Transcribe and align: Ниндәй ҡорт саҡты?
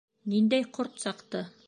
Ниндәй 0.33 0.65
ҡорт 0.79 0.99
саҡты? 1.05 1.45